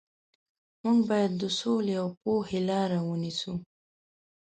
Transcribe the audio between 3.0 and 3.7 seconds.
ونیسو.